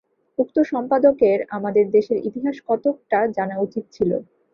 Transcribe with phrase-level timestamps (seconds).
[0.39, 4.11] উক্ত সম্পাদকের আমাদের দেশের ইতিহাস কতকটা জানা উচিত ছিল।